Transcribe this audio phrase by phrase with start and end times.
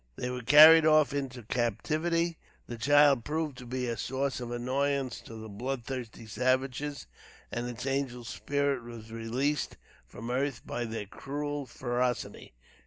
[0.15, 2.39] They were carried off into captivity.
[2.65, 7.05] The child proved to be a source of annoyance to the blood thirsty savages,
[7.51, 9.77] and its angel spirit was released
[10.07, 12.55] from earth by their cruel ferocity.